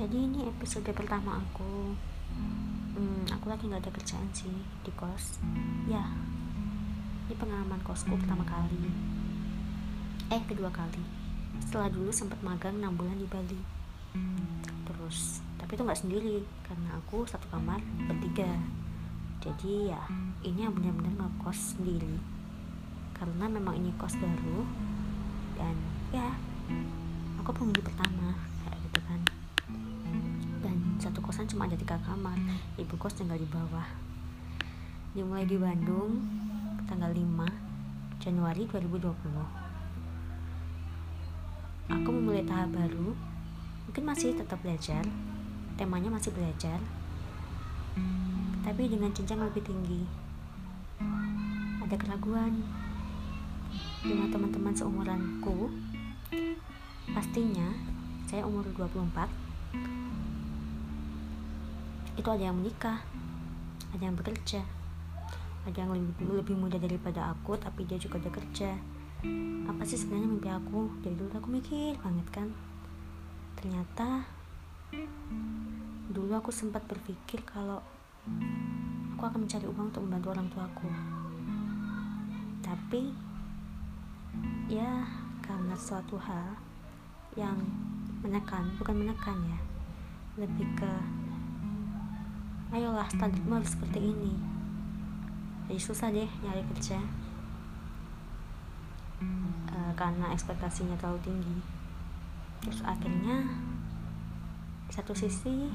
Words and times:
jadi 0.00 0.16
ini 0.16 0.48
episode 0.48 0.88
pertama 0.96 1.44
aku. 1.44 1.92
Hmm, 2.96 3.20
aku 3.28 3.52
lagi 3.52 3.68
nggak 3.68 3.84
ada 3.84 3.92
kerjaan 3.92 4.32
sih 4.32 4.48
di 4.80 4.88
kos. 4.96 5.36
Ya 5.84 6.00
ini 7.28 7.36
pengalaman 7.36 7.84
kosku 7.84 8.16
pertama 8.16 8.40
kali. 8.48 8.88
Eh 10.32 10.40
kedua 10.48 10.72
kali. 10.72 11.04
Setelah 11.60 11.92
dulu 11.92 12.08
sempat 12.08 12.40
magang 12.40 12.80
6 12.80 12.96
bulan 12.96 13.20
di 13.20 13.28
Bali. 13.28 13.60
Terus 14.88 15.44
tapi 15.60 15.76
itu 15.76 15.84
nggak 15.84 16.00
sendiri 16.00 16.48
karena 16.64 16.96
aku 16.96 17.28
satu 17.28 17.44
kamar 17.52 17.84
bertiga. 18.08 18.56
Jadi 19.44 19.92
ya 19.92 20.00
ini 20.40 20.64
yang 20.64 20.72
benar-benar 20.72 21.12
ngekos 21.12 21.76
sendiri. 21.76 22.16
Karena 23.12 23.52
memang 23.52 23.76
ini 23.76 23.92
kos 24.00 24.16
baru 24.16 24.64
dan 25.60 25.76
ya 26.08 26.32
aku 27.36 27.52
penghuni 27.52 27.84
pertama 27.84 28.48
cuma 31.50 31.66
ada 31.66 31.74
tiga 31.74 31.98
kamar. 32.06 32.38
Ibu 32.78 32.94
kos 32.94 33.18
tinggal 33.18 33.36
di 33.36 33.48
bawah. 33.50 33.90
Dimulai 35.10 35.42
di 35.42 35.58
Bandung 35.58 36.22
tanggal 36.86 37.10
5 37.10 38.22
Januari 38.22 38.62
2020 38.70 39.70
aku 41.90 42.08
memulai 42.14 42.46
tahap 42.46 42.70
baru. 42.70 43.18
Mungkin 43.90 44.04
masih 44.06 44.38
tetap 44.38 44.62
belajar. 44.62 45.02
Temanya 45.74 46.14
masih 46.14 46.30
belajar. 46.30 46.78
Tapi 48.62 48.82
dengan 48.86 49.10
jenjang 49.10 49.42
lebih 49.42 49.66
tinggi. 49.66 50.06
Ada 51.82 51.98
keraguan 51.98 52.62
dengan 54.06 54.30
teman-teman 54.30 54.74
seumuranku. 54.74 55.74
Pastinya 57.10 57.74
saya 58.30 58.46
umur 58.46 58.62
24 58.78 59.26
itu 62.20 62.28
ada 62.30 62.44
yang 62.52 62.56
menikah 62.56 63.00
ada 63.90 64.02
yang 64.06 64.16
bekerja. 64.16 64.62
Ada 65.66 65.76
yang 65.84 65.90
lebih, 65.92 66.24
lebih 66.30 66.56
muda 66.56 66.78
daripada 66.80 67.34
aku 67.34 67.58
tapi 67.58 67.84
dia 67.84 67.98
juga 67.98 68.22
ada 68.22 68.30
kerja. 68.30 68.78
Apa 69.68 69.82
sih 69.84 70.00
sebenarnya 70.00 70.28
mimpi 70.30 70.48
aku? 70.48 70.88
Dari 71.04 71.14
dulu 71.18 71.32
aku 71.36 71.48
mikir 71.50 71.98
banget 72.00 72.26
kan. 72.32 72.48
Ternyata 73.58 74.24
dulu 76.10 76.32
aku 76.34 76.50
sempat 76.50 76.86
berpikir 76.86 77.44
kalau 77.46 77.82
aku 79.14 79.22
akan 79.22 79.44
mencari 79.44 79.68
uang 79.68 79.92
untuk 79.92 80.02
membantu 80.02 80.28
orang 80.32 80.48
tuaku 80.50 80.88
tapi 82.66 83.14
ya 84.66 85.06
karena 85.44 85.74
suatu 85.78 86.18
hal 86.18 86.58
yang 87.38 87.54
menekan 88.24 88.66
bukan 88.80 89.06
menekan 89.06 89.38
ya 89.46 89.60
lebih 90.40 90.66
ke 90.74 90.90
ayolah 92.70 93.06
standarmu 93.10 93.58
harus 93.58 93.74
seperti 93.74 93.98
ini. 93.98 94.32
Jadi 95.66 95.80
susah 95.82 96.08
deh 96.10 96.30
nyari 96.42 96.62
kerja. 96.74 96.98
E, 99.70 99.76
karena 99.94 100.30
ekspektasinya 100.34 100.94
terlalu 100.98 101.20
tinggi. 101.26 101.56
Terus 102.62 102.80
akhirnya 102.86 103.46
satu 104.90 105.14
sisi 105.14 105.70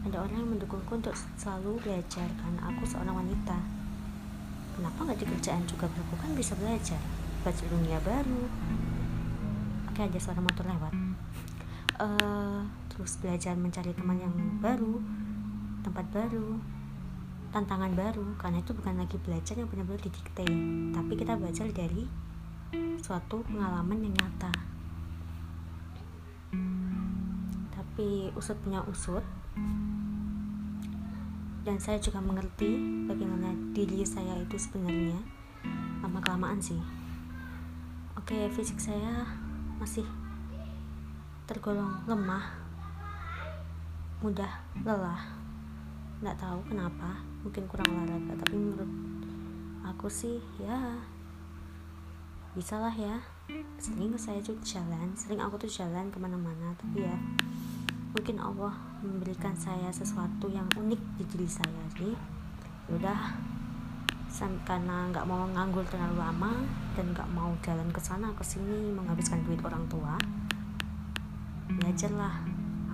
ada 0.00 0.24
orang 0.24 0.40
yang 0.40 0.50
mendukungku 0.56 0.96
untuk 0.96 1.12
selalu 1.36 1.76
belajar 1.84 2.28
karena 2.40 2.60
aku 2.68 2.82
seorang 2.88 3.16
wanita. 3.20 3.56
Kenapa 4.76 4.98
nggak 5.04 5.20
di 5.20 5.26
kerjaan 5.28 5.64
juga? 5.68 5.88
Aku 5.88 6.16
kan 6.16 6.32
bisa 6.32 6.56
belajar. 6.56 7.00
Belajar 7.44 7.66
dunia 7.68 8.00
baru. 8.00 8.48
Oke 9.92 10.00
ada 10.04 10.18
suara 10.20 10.40
motor 10.40 10.64
lewat. 10.64 10.92
Uh, 12.00 12.64
terus 12.88 13.20
belajar 13.20 13.52
mencari 13.60 13.92
teman 13.92 14.16
yang 14.16 14.32
baru 14.64 15.04
tempat 15.90 16.06
baru 16.14 16.54
tantangan 17.50 17.90
baru 17.98 18.22
karena 18.38 18.62
itu 18.62 18.70
bukan 18.70 18.94
lagi 18.94 19.18
belajar 19.18 19.58
yang 19.58 19.66
benar-benar 19.66 19.98
didikte 20.06 20.46
tapi 20.94 21.12
kita 21.18 21.34
belajar 21.34 21.66
dari 21.74 22.06
suatu 23.02 23.42
pengalaman 23.42 24.06
yang 24.06 24.14
nyata. 24.14 24.54
Tapi 27.74 28.30
usut 28.38 28.54
punya 28.62 28.86
usut 28.86 29.26
dan 31.66 31.76
saya 31.82 31.98
juga 31.98 32.22
mengerti 32.22 32.70
bagaimana 33.10 33.50
diri 33.74 34.06
saya 34.06 34.38
itu 34.38 34.54
sebenarnya 34.54 35.18
lama 36.06 36.22
kelamaan 36.22 36.62
sih. 36.62 36.78
Oke 38.14 38.46
fisik 38.54 38.78
saya 38.78 39.26
masih 39.82 40.06
tergolong 41.50 41.98
lemah 42.06 42.46
mudah 44.22 44.62
lelah 44.86 45.39
nggak 46.20 46.36
tahu 46.36 46.60
kenapa 46.68 47.24
mungkin 47.40 47.64
kurang 47.64 47.88
olahraga 47.96 48.44
tapi 48.44 48.52
menurut 48.52 48.92
aku 49.88 50.12
sih 50.12 50.36
ya 50.60 51.00
bisa 52.52 52.76
lah 52.76 52.92
ya. 52.92 53.16
Sering 53.80 54.12
saya 54.20 54.36
juga 54.44 54.60
jalan 54.60 55.16
sering 55.16 55.40
aku 55.40 55.56
tuh 55.64 55.70
jalan 55.72 56.12
ke 56.12 56.20
mana-mana 56.20 56.76
tapi 56.76 57.08
ya 57.08 57.16
mungkin 58.12 58.36
Allah 58.36 58.76
memberikan 59.00 59.56
saya 59.56 59.88
sesuatu 59.88 60.52
yang 60.52 60.68
unik 60.76 61.00
di 61.16 61.24
diri 61.24 61.48
saya. 61.48 61.84
Sih 61.96 62.12
udah 62.92 63.40
karena 64.68 65.08
nggak 65.08 65.24
mau 65.24 65.48
nganggur 65.56 65.88
terlalu 65.88 66.20
lama 66.20 66.52
dan 66.94 67.16
nggak 67.16 67.28
mau 67.32 67.50
jalan 67.64 67.88
ke 67.90 68.00
sana 68.04 68.28
ke 68.36 68.44
sini 68.44 68.92
menghabiskan 68.92 69.40
duit 69.48 69.64
orang 69.64 69.88
tua 69.88 70.20
belajarlah. 71.64 72.44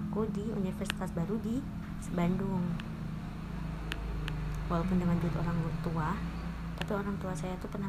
Aku 0.07 0.31
di 0.31 0.47
universitas 0.55 1.11
baru 1.11 1.35
di 1.43 1.59
Bandung 2.15 2.63
walaupun 4.67 4.99
dengan 4.99 5.17
duit 5.23 5.35
orang 5.39 5.57
tua 5.81 6.11
tapi 6.77 6.93
orang 6.93 7.17
tua 7.17 7.33
saya 7.33 7.57
tuh 7.57 7.73
pernah 7.73 7.89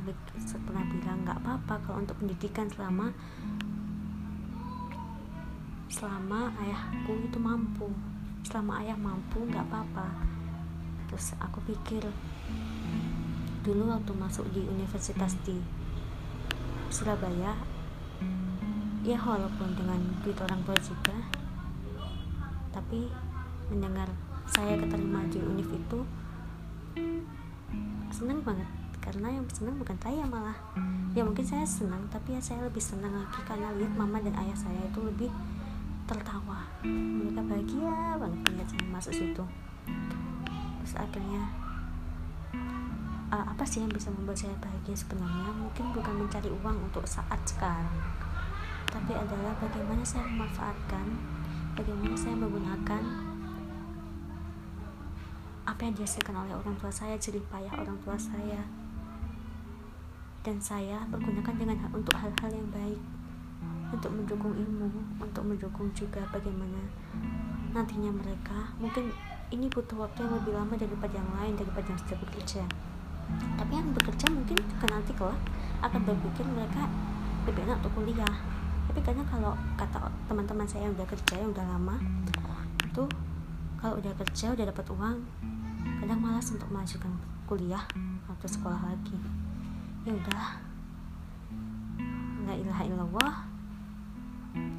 pernah 0.64 0.84
bilang 0.88 1.22
nggak 1.28 1.38
apa-apa 1.44 1.76
kalau 1.84 2.00
untuk 2.00 2.16
pendidikan 2.24 2.72
selama 2.72 3.12
selama 5.92 6.54
ayahku 6.62 7.14
itu 7.26 7.40
mampu. 7.42 7.90
Selama 8.46 8.86
ayah 8.86 8.96
mampu 8.96 9.44
nggak 9.50 9.66
apa-apa. 9.66 10.08
Terus 11.10 11.36
aku 11.42 11.60
pikir 11.68 12.04
dulu 13.66 13.92
waktu 13.92 14.12
masuk 14.16 14.48
di 14.56 14.64
universitas 14.64 15.36
di 15.44 15.60
Surabaya 16.88 17.52
ya 19.04 19.20
walaupun 19.20 19.76
dengan 19.76 20.00
duit 20.24 20.40
orang 20.40 20.64
tua 20.64 20.76
juga 20.80 21.16
tapi 22.72 23.12
mendengar 23.68 24.08
saya 24.48 24.80
keterima 24.80 25.28
di 25.28 25.44
univ 25.44 25.68
itu 25.68 26.00
senang 28.12 28.40
banget 28.42 28.70
karena 29.00 29.40
yang 29.40 29.46
senang 29.52 29.80
bukan 29.80 29.98
saya 30.00 30.24
malah. 30.28 30.58
Ya 31.16 31.24
mungkin 31.24 31.46
saya 31.48 31.64
senang 31.64 32.06
tapi 32.12 32.36
ya 32.36 32.42
saya 32.44 32.66
lebih 32.68 32.84
senang 32.84 33.14
lagi 33.14 33.40
karena 33.48 33.72
lihat 33.80 33.94
mama 33.96 34.20
dan 34.20 34.36
ayah 34.38 34.58
saya 34.58 34.82
itu 34.84 35.00
lebih 35.02 35.32
tertawa. 36.10 36.68
Mereka 36.84 37.42
bahagia 37.44 38.20
banget 38.20 38.40
lihat 38.54 38.68
saya 38.68 38.84
masuk 38.92 39.14
situ. 39.16 39.44
Terus 40.84 40.94
akhirnya 41.00 41.44
uh, 43.32 43.46
apa 43.48 43.64
sih 43.64 43.84
yang 43.84 43.92
bisa 43.92 44.12
membuat 44.12 44.40
saya 44.40 44.56
bahagia 44.60 44.96
sebenarnya? 44.96 45.52
Mungkin 45.56 45.86
bukan 45.96 46.14
mencari 46.28 46.50
uang 46.52 46.78
untuk 46.92 47.08
saat 47.08 47.40
sekarang 47.48 48.18
tapi 48.88 49.14
adalah 49.14 49.54
bagaimana 49.60 50.02
saya 50.02 50.24
memanfaatkan 50.26 51.06
bagaimana 51.76 52.16
saya 52.16 52.36
menggunakan 52.40 53.04
apa 55.68 55.84
yang 55.84 55.94
dihasilkan 56.00 56.32
oleh 56.32 56.56
orang 56.56 56.80
tua 56.80 56.88
saya 56.88 57.20
jerih 57.20 57.44
payah 57.52 57.76
orang 57.76 58.00
tua 58.08 58.16
saya. 58.16 58.64
Dan 60.48 60.64
saya 60.64 61.04
pergunakan 61.12 61.60
dengan 61.60 61.92
untuk 61.92 62.16
hal-hal 62.16 62.52
yang 62.56 62.72
baik 62.72 62.96
untuk 63.92 64.12
mendukung 64.16 64.56
ilmu 64.56 64.88
untuk 65.20 65.44
mendukung 65.44 65.92
juga 65.92 66.24
bagaimana 66.32 66.88
nantinya 67.76 68.16
mereka. 68.16 68.72
Mungkin 68.80 69.12
ini 69.52 69.68
butuh 69.68 70.08
waktu 70.08 70.24
yang 70.24 70.34
lebih 70.40 70.54
lama 70.56 70.74
daripada 70.80 71.14
yang 71.20 71.30
lain 71.36 71.54
daripada 71.60 71.88
yang 71.92 72.00
sudah 72.00 72.18
bekerja. 72.24 72.64
Tapi 73.60 73.72
yang 73.76 73.92
bekerja 73.92 74.26
mungkin 74.32 74.56
juga 74.56 74.88
nanti 74.88 75.12
kelak 75.12 75.40
akan 75.84 76.00
berpikir 76.08 76.48
mereka 76.48 76.88
lebih 77.44 77.68
enak 77.68 77.84
untuk 77.84 77.94
kuliah. 78.00 78.36
Tapi 78.88 79.00
karena 79.04 79.24
kalau 79.28 79.52
kata 79.76 80.08
teman-teman 80.32 80.64
saya 80.64 80.88
yang 80.88 80.96
udah 80.96 81.08
kerja 81.12 81.34
yang 81.44 81.52
udah 81.52 81.66
lama 81.68 81.96
itu 82.88 83.04
kalau 83.78 83.94
udah 84.00 84.14
kerja 84.26 84.56
udah 84.56 84.66
dapat 84.74 84.86
uang 84.90 85.18
kadang 86.08 86.24
malas 86.24 86.56
untuk 86.56 86.72
melanjutkan 86.72 87.12
kuliah 87.52 87.84
atau 88.32 88.48
sekolah 88.48 88.80
lagi. 88.80 89.20
Ya 90.08 90.16
udah 90.16 90.56
la 92.48 92.56
ilaha 92.56 92.84
illallah. 92.88 93.36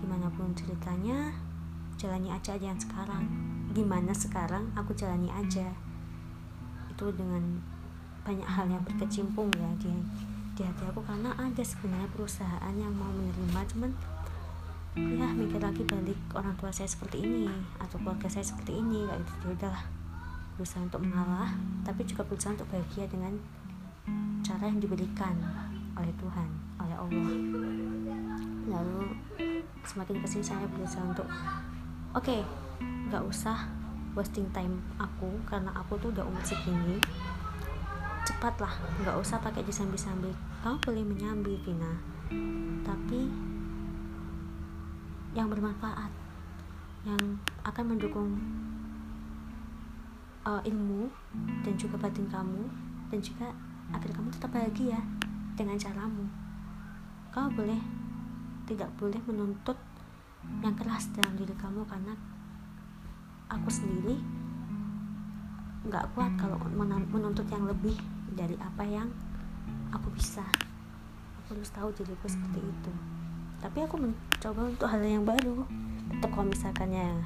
Gimana 0.00 0.32
pun 0.32 0.56
ceritanya 0.56 1.28
jalani 2.00 2.32
aja 2.32 2.56
aja 2.56 2.72
yang 2.72 2.80
sekarang. 2.80 3.28
Gimana 3.76 4.16
sekarang 4.16 4.72
aku 4.72 4.96
jalani 4.96 5.28
aja. 5.28 5.68
Itu 6.88 7.12
dengan 7.12 7.60
banyak 8.24 8.48
hal 8.48 8.64
yang 8.72 8.80
berkecimpung 8.88 9.52
ya 9.52 9.68
di 9.76 9.92
di 10.56 10.64
hati 10.64 10.88
aku. 10.88 11.04
Karena 11.04 11.36
ada 11.36 11.60
sebenarnya 11.60 12.08
perusahaan 12.08 12.72
yang 12.72 12.96
mau 12.96 13.12
menerima 13.12 13.60
cuman 13.76 13.92
ya 14.96 15.28
mikir 15.36 15.60
lagi 15.60 15.84
balik 15.84 16.16
orang 16.32 16.56
tua 16.56 16.72
saya 16.72 16.88
seperti 16.88 17.20
ini 17.20 17.52
atau 17.76 18.00
keluarga 18.00 18.32
saya 18.32 18.48
seperti 18.48 18.80
ini 18.80 19.04
kayak 19.04 19.20
gitu. 19.28 19.44
Ya 19.44 19.52
udahlah 19.52 19.97
berusaha 20.58 20.82
untuk 20.82 21.06
mengalah 21.06 21.54
tapi 21.86 22.02
juga 22.02 22.26
berusaha 22.26 22.50
untuk 22.50 22.66
bahagia 22.74 23.06
dengan 23.06 23.38
cara 24.42 24.66
yang 24.66 24.82
diberikan 24.82 25.38
oleh 25.94 26.10
Tuhan 26.18 26.50
oleh 26.82 26.96
Allah. 26.98 27.30
Lalu 28.66 29.14
semakin 29.86 30.18
ke 30.18 30.26
sini 30.26 30.42
saya 30.42 30.66
berusaha 30.66 31.06
untuk 31.06 31.30
oke 32.10 32.26
okay, 32.26 32.42
nggak 32.82 33.22
usah 33.22 33.70
wasting 34.18 34.50
time 34.50 34.82
aku 34.98 35.30
karena 35.46 35.70
aku 35.78 35.94
tuh 36.02 36.10
udah 36.10 36.26
umur 36.26 36.42
segini. 36.42 36.98
Cepatlah 38.26 38.74
nggak 39.06 39.14
usah 39.14 39.38
pakai 39.38 39.62
disambi-sambi 39.62 40.34
kamu 40.66 40.82
boleh 40.82 41.04
menyambi 41.06 41.54
Vina. 41.62 41.94
Tapi 42.82 43.30
yang 45.38 45.46
bermanfaat 45.46 46.10
yang 47.06 47.38
akan 47.62 47.84
mendukung 47.94 48.34
uh, 50.48 50.62
ilmu 50.64 51.12
dan 51.60 51.76
juga 51.76 52.00
batin 52.00 52.24
kamu 52.32 52.64
dan 53.12 53.20
juga 53.20 53.52
agar 53.92 54.10
kamu 54.16 54.28
tetap 54.32 54.50
bahagia 54.56 55.00
dengan 55.52 55.76
caramu. 55.76 56.24
Kamu 57.36 57.48
boleh 57.52 57.80
tidak 58.64 58.88
boleh 58.96 59.20
menuntut 59.28 59.76
yang 60.64 60.72
keras 60.72 61.12
dalam 61.12 61.36
diri 61.36 61.52
kamu 61.56 61.84
karena 61.84 62.16
aku 63.52 63.68
sendiri 63.68 64.16
nggak 65.88 66.04
kuat 66.12 66.32
kalau 66.36 66.56
menuntut 67.08 67.48
yang 67.48 67.64
lebih 67.68 67.96
dari 68.32 68.56
apa 68.60 68.84
yang 68.84 69.08
aku 69.92 70.08
bisa. 70.16 70.44
Aku 71.44 71.56
harus 71.56 71.72
tahu 71.72 71.88
diriku 71.96 72.28
seperti 72.28 72.60
itu. 72.60 72.92
Tapi 73.58 73.84
aku 73.84 73.96
mencoba 73.96 74.68
untuk 74.68 74.88
hal 74.88 75.00
yang 75.00 75.24
baru. 75.24 75.64
Tetap 76.12 76.30
kalau 76.32 76.48
misalkannya 76.48 77.20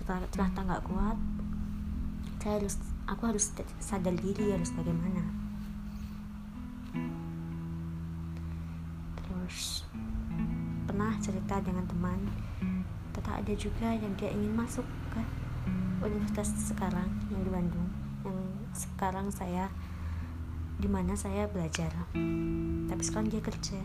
ternyata 0.00 0.66
nggak 0.66 0.82
kuat 0.90 1.14
saya 2.40 2.56
harus 2.56 2.80
aku 3.04 3.22
harus 3.28 3.52
sadar 3.84 4.16
diri 4.16 4.56
harus 4.56 4.72
bagaimana. 4.72 5.20
Terus 9.20 9.84
pernah 10.88 11.12
cerita 11.20 11.60
dengan 11.60 11.84
teman 11.84 12.16
tetap 13.12 13.44
ada 13.44 13.52
juga 13.52 13.92
yang 13.92 14.16
dia 14.16 14.32
ingin 14.32 14.56
masuk 14.56 14.88
ke 15.12 15.20
universitas 16.00 16.72
sekarang 16.72 17.12
yang 17.28 17.44
di 17.44 17.52
Bandung. 17.52 17.88
Yang 18.24 18.40
sekarang 18.72 19.28
saya 19.28 19.68
di 20.80 20.88
mana 20.88 21.12
saya 21.20 21.44
belajar. 21.44 21.92
Tapi 22.88 23.02
sekarang 23.04 23.28
dia 23.28 23.44
kerja. 23.44 23.84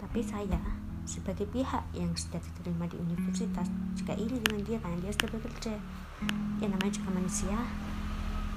Tapi 0.00 0.24
saya 0.24 0.56
sebagai 1.06 1.46
pihak 1.54 1.86
yang 1.94 2.10
sudah 2.18 2.42
diterima 2.42 2.90
di 2.90 2.98
universitas 2.98 3.70
juga 3.94 4.12
iri 4.18 4.42
dengan 4.42 4.60
dia 4.66 4.78
karena 4.82 4.98
dia 4.98 5.12
sudah 5.14 5.30
bekerja. 5.38 5.74
Yang 6.58 6.70
namanya 6.74 6.92
juga 6.92 7.10
manusia. 7.14 7.56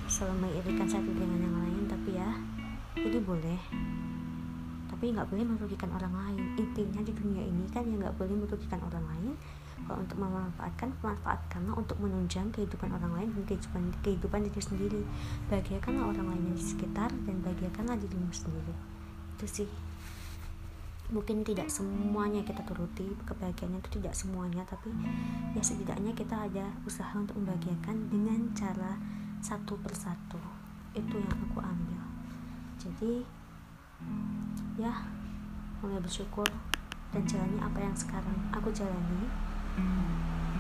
Selalu 0.10 0.50
mengirikan 0.50 0.90
satu 0.90 1.10
dengan 1.14 1.38
yang 1.38 1.56
lain 1.62 1.84
tapi 1.86 2.18
ya 2.18 2.30
ini 2.98 3.22
boleh. 3.22 3.62
Tapi 4.90 5.14
nggak 5.14 5.30
boleh 5.30 5.46
merugikan 5.46 5.94
orang 5.94 6.12
lain. 6.12 6.44
Intinya 6.58 7.02
di 7.06 7.14
dunia 7.14 7.46
ini 7.46 7.70
kan 7.70 7.86
ya 7.86 7.96
nggak 7.96 8.18
boleh 8.18 8.34
merugikan 8.34 8.82
orang 8.82 9.06
lain. 9.06 9.34
Kalau 9.86 10.02
untuk 10.02 10.18
memanfaatkan 10.20 10.90
manfaatkanlah 11.00 11.74
untuk 11.78 11.98
menunjang 12.02 12.50
kehidupan 12.52 12.90
orang 12.92 13.14
lain 13.16 13.30
dan 13.32 13.44
kehidupan 13.46 13.84
kehidupan 14.02 14.40
diri 14.50 14.62
sendiri. 14.62 15.02
Bahagiakanlah 15.54 16.10
orang 16.18 16.28
lain 16.34 16.58
di 16.58 16.64
sekitar 16.66 17.14
dan 17.30 17.36
bahagiakanlah 17.46 17.96
dirimu 18.02 18.34
sendiri. 18.34 18.74
Itu 19.38 19.46
sih 19.46 19.70
mungkin 21.10 21.42
tidak 21.42 21.74
semuanya 21.74 22.46
kita 22.46 22.62
turuti 22.62 23.10
kebahagiaan 23.26 23.82
itu 23.82 23.98
tidak 23.98 24.14
semuanya 24.14 24.62
tapi 24.70 24.94
ya 25.58 25.62
setidaknya 25.66 26.14
kita 26.14 26.46
ada 26.46 26.70
usaha 26.86 27.10
untuk 27.18 27.34
membahagiakan 27.42 28.14
dengan 28.14 28.54
cara 28.54 28.94
satu 29.42 29.74
persatu. 29.82 30.38
Itu 30.94 31.18
yang 31.18 31.34
aku 31.50 31.58
ambil. 31.64 32.02
Jadi 32.78 33.26
ya 34.78 34.94
mulai 35.82 36.00
bersyukur 36.00 36.46
dan 37.10 37.24
jalani 37.26 37.58
apa 37.58 37.80
yang 37.82 37.96
sekarang 37.98 38.38
aku 38.54 38.70
jalani. 38.70 39.26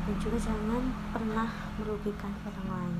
Dan 0.09 0.15
juga 0.17 0.41
jangan 0.41 0.81
pernah 1.13 1.49
merugikan 1.77 2.33
orang 2.41 2.67
lain. 2.73 2.99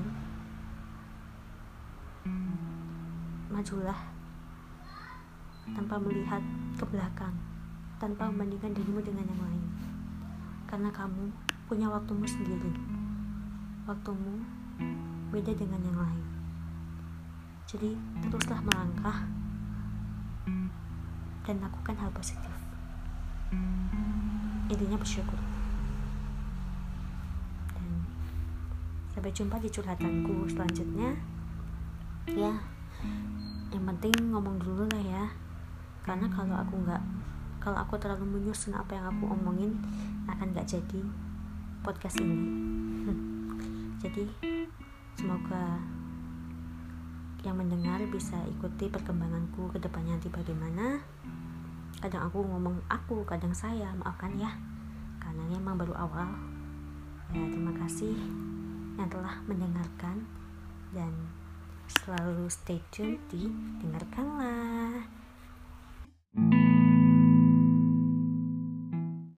Majulah 3.49 4.18
tanpa 5.73 5.95
melihat 6.01 6.41
ke 6.79 6.85
belakang 6.87 7.35
tanpa 7.99 8.31
membandingkan 8.31 8.71
dirimu 8.71 9.03
dengan 9.03 9.27
yang 9.27 9.41
lain. 9.43 9.63
Karena 10.65 10.87
kamu 10.89 11.27
punya 11.67 11.91
waktumu 11.91 12.23
sendiri. 12.23 12.71
Waktumu 13.83 14.39
beda 15.29 15.51
dengan 15.51 15.83
yang 15.83 15.99
lain. 15.99 16.25
Jadi 17.67 17.93
teruslah 18.23 18.63
melangkah 18.63 19.27
dan 21.43 21.55
lakukan 21.59 21.95
hal 21.99 22.09
positif. 22.15 22.55
Intinya 24.71 24.95
bersyukur. 24.95 25.37
Sampai 29.11 29.35
jumpa 29.35 29.59
di 29.59 29.67
curhatanku 29.67 30.47
selanjutnya. 30.47 31.19
Ya 32.31 32.53
yang 33.69 33.85
penting 33.85 34.33
ngomong 34.33 34.57
dulu 34.57 34.85
lah 34.89 35.03
ya 35.03 35.23
karena 36.09 36.25
kalau 36.33 36.57
aku 36.57 36.73
nggak 36.89 37.03
kalau 37.61 37.77
aku 37.77 37.93
terlalu 38.01 38.41
menyusun 38.41 38.73
apa 38.73 38.97
yang 38.97 39.13
aku 39.13 39.29
omongin 39.29 39.77
akan 40.25 40.57
nggak 40.57 40.65
jadi 40.65 41.05
podcast 41.85 42.17
ini. 42.17 42.49
Jadi 44.01 44.25
semoga 45.13 45.77
yang 47.45 47.61
mendengar 47.61 48.01
bisa 48.09 48.41
ikuti 48.49 48.89
perkembanganku 48.89 49.69
ke 49.69 49.77
depannya 49.77 50.17
nanti 50.17 50.33
bagaimana. 50.33 50.97
Kadang 52.01 52.25
aku 52.25 52.41
ngomong 52.41 52.81
aku 52.89 53.21
kadang 53.29 53.53
saya 53.53 53.93
maafkan 54.01 54.33
ya. 54.33 54.49
Karena 55.21 55.45
memang 55.45 55.77
baru 55.77 55.93
awal. 55.93 56.33
Ya 57.37 57.45
terima 57.53 57.75
kasih 57.85 58.17
yang 58.97 59.13
telah 59.13 59.45
mendengarkan. 59.45 60.25
Dan 60.89 61.13
selalu 61.85 62.49
stay 62.49 62.81
tune 62.89 63.21
di 63.29 63.45
dengarkanlah 63.77 65.18
Mm-hmm. 66.37 66.68